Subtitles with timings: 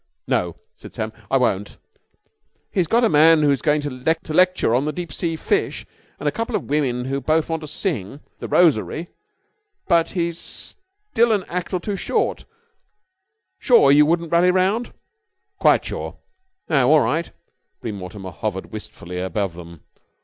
[0.27, 1.13] "No," said Sam.
[1.29, 1.77] "I won't."
[2.71, 3.91] "He's got a man who's going to
[4.33, 5.85] lecture on deep sea fish
[6.19, 9.09] and a couple of women who both want to sing 'The Rosary'
[9.87, 10.75] but he's
[11.11, 12.45] still an act or two short.
[13.59, 14.91] Sure you won't rally round?"
[15.59, 16.17] "Quite sure."
[16.67, 17.29] "Oh, all right."
[17.79, 19.81] Bream Mortimer hovered wistfully above them.